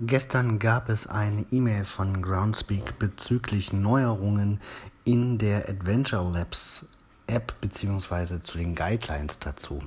[0.00, 4.60] Gestern gab es eine E-Mail von Groundspeak bezüglich Neuerungen
[5.04, 6.86] in der Adventure Labs
[7.26, 8.40] App bzw.
[8.40, 9.82] zu den Guidelines dazu.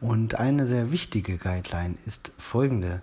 [0.00, 3.00] Und eine sehr wichtige Guideline ist folgende.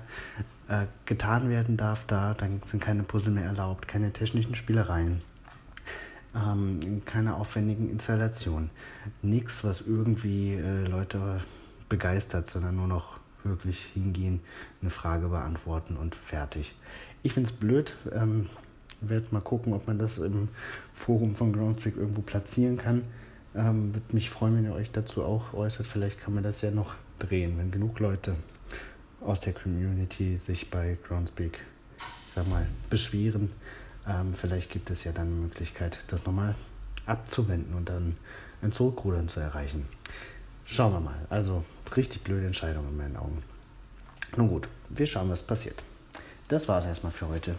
[0.69, 5.21] äh, getan werden darf da, dann sind keine Puzzle mehr erlaubt, keine technischen Spielereien.
[6.35, 8.69] Ähm, keine aufwendigen Installationen.
[9.21, 11.41] Nichts, was irgendwie äh, Leute
[11.89, 14.41] begeistert, sondern nur noch wirklich hingehen,
[14.81, 16.75] eine Frage beantworten und fertig.
[17.23, 17.93] Ich finde es blöd.
[18.13, 18.47] Ähm,
[19.01, 20.49] werde mal gucken, ob man das im
[20.93, 23.03] Forum von Groundspeak irgendwo platzieren kann.
[23.55, 25.87] Ähm, Würde mich freuen, wenn ihr euch dazu auch äußert.
[25.87, 28.35] Vielleicht kann man das ja noch drehen, wenn genug Leute
[29.21, 31.59] aus der Community sich bei Groundspeak
[32.37, 33.51] sag mal, beschweren.
[34.07, 36.55] Ähm, vielleicht gibt es ja dann eine Möglichkeit, das nochmal
[37.05, 38.17] abzuwenden und dann
[38.61, 39.87] ein Zurückrudern zu erreichen.
[40.65, 41.25] Schauen wir mal.
[41.29, 41.63] Also
[41.95, 43.43] richtig blöde Entscheidung in meinen Augen.
[44.35, 45.81] Nun gut, wir schauen, was passiert.
[46.47, 47.55] Das war es erstmal für heute.